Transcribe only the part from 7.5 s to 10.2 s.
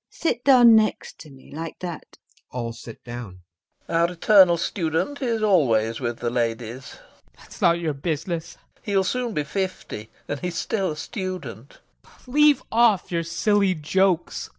not your business. LOPAKHIN. He'll soon be fifty,